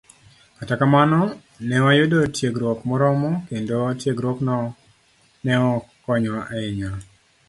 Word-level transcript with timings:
Kata 0.59 0.75
kamano, 0.81 1.19
ne 1.67 1.77
wayudo 1.85 2.19
tiegruok 2.35 2.79
moromo, 2.89 3.29
kendo 3.47 3.77
tiegruokno 3.99 4.55
ne 5.43 5.53
ok 5.73 5.83
konywa 6.03 6.39
ahinya 6.53 6.91